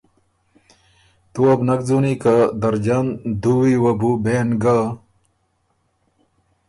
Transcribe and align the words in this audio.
تُو 1.31 1.39
وه 1.45 1.55
بو 1.59 1.63
نک 1.67 1.81
ځُونی 1.87 2.13
که 2.23 2.35
درجن 2.61 3.05
دُوی 3.41 3.73
وه 3.83 3.91
بېن 4.23 4.49
ګۀ 4.63 4.79